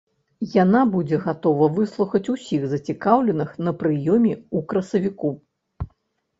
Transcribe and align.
Яна 0.63 0.79
будзе 0.95 1.19
гатова 1.25 1.67
выслухаць 1.75 2.23
усіх 2.37 2.67
зацікаўленых 2.73 3.55
на 3.69 3.77
прыёме 3.85 4.33
ў 4.41 4.73
красавіку. 4.75 5.29